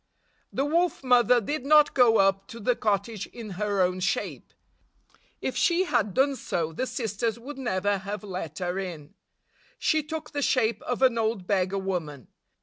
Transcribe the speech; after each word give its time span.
The 0.51 0.65
Wolf 0.65 1.03
Mother 1.03 1.39
did 1.39 1.63
not 1.63 1.93
go 1.93 2.17
up 2.17 2.47
to 2.47 2.59
the 2.59 2.75
cot 2.75 3.03
tage 3.03 3.27
in 3.27 3.51
her 3.51 3.83
own 3.83 3.99
shape. 3.99 4.51
If 5.41 5.55
she 5.55 5.83
had 5.83 6.15
done 6.15 6.35
so, 6.37 6.73
the 6.73 6.87
sisters 6.87 7.37
would 7.37 7.59
never 7.59 7.99
have 7.99 8.23
let 8.23 8.57
her 8.57 8.79
in. 8.79 9.13
She 9.77 10.01
took 10.01 10.31
the 10.31 10.41
shape 10.41 10.81
of 10.81 11.03
an 11.03 11.19
old 11.19 11.45
beggar 11.45 11.77
woman. 11.77 12.29